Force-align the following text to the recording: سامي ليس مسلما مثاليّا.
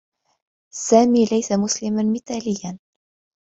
سامي 0.73 1.25
ليس 1.25 1.51
مسلما 1.51 2.03
مثاليّا. 2.11 2.79